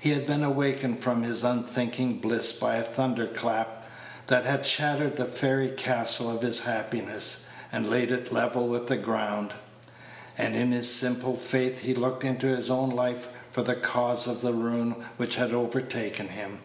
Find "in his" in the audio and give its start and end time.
10.56-10.92